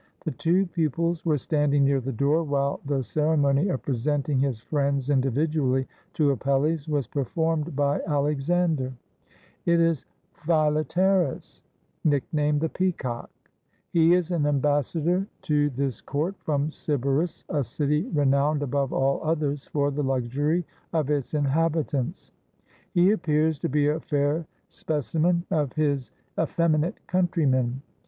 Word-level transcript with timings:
The 0.25 0.31
two 0.31 0.65
pupils 0.65 1.23
were 1.23 1.37
standing 1.37 1.85
near 1.85 2.01
the 2.01 2.11
door, 2.11 2.41
while 2.43 2.79
the 2.83 3.03
ceremony 3.03 3.67
of 3.69 3.83
presenting 3.83 4.39
his 4.39 4.59
friends 4.59 5.11
individually 5.11 5.87
to 6.13 6.31
Apelles 6.31 6.87
was 6.87 7.05
performed 7.05 7.75
by 7.75 8.01
Alexander. 8.07 8.93
"It 9.67 9.79
is 9.79 10.07
Philetaerus, 10.33 11.61
nicknamed 12.03 12.61
'The 12.61 12.69
Peacock.' 12.69 13.29
He 13.91 14.15
is 14.15 14.31
an 14.31 14.47
ambassador 14.47 15.27
to 15.43 15.69
this 15.69 16.01
court 16.01 16.33
from 16.39 16.71
Sybaris, 16.71 17.45
a 17.49 17.63
city 17.63 18.07
re 18.07 18.25
nowned 18.25 18.63
above 18.63 18.91
all 18.91 19.23
others 19.23 19.67
for 19.67 19.91
the 19.91 20.01
luxury 20.03 20.65
of 20.93 21.11
its 21.11 21.35
inhabitants. 21.35 22.31
He 22.91 23.11
appears 23.11 23.59
to 23.59 23.69
be 23.69 23.85
a 23.87 23.99
fair 23.99 24.47
specimen 24.67 25.45
of 25.51 25.73
his 25.73 26.09
effeminate 26.39 26.97
coun 27.05 27.27
trymen. 27.27 27.81